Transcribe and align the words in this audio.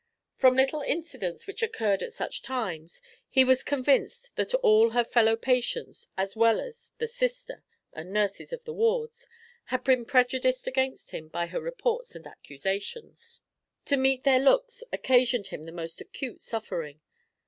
From 0.35 0.55
little 0.55 0.81
incidents 0.81 1.45
which 1.45 1.61
occurred 1.61 2.01
at 2.01 2.11
such 2.11 2.41
times, 2.41 3.03
he 3.29 3.43
was 3.43 3.61
convinced 3.61 4.35
that 4.35 4.55
all 4.55 4.89
her 4.89 5.03
fellow 5.03 5.35
patients, 5.35 6.07
as 6.17 6.35
well 6.35 6.59
as 6.59 6.91
the 6.97 7.05
"sister" 7.05 7.63
and 7.93 8.11
nurses 8.11 8.51
of 8.51 8.63
the 8.63 8.73
wards, 8.73 9.27
had 9.65 9.83
been 9.83 10.05
prejudiced 10.05 10.65
against 10.65 11.11
him 11.11 11.27
by 11.27 11.45
her 11.45 11.61
reports 11.61 12.15
and 12.15 12.25
accusations. 12.25 13.41
To 13.85 13.95
meet 13.95 14.23
their 14.23 14.39
looks 14.39 14.83
occasioned 14.91 15.49
him 15.49 15.65
the 15.65 15.71
most 15.71 16.01
acute 16.01 16.41
suffering. 16.41 16.99